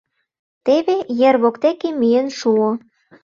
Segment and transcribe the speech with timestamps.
[0.65, 0.95] Теве
[1.27, 2.69] ер воктеке миен шуо.